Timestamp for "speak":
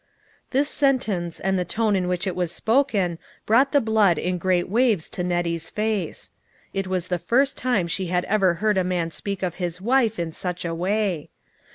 9.11-9.43